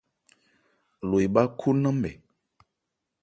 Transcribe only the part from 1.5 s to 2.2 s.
khó ńnánmɛ.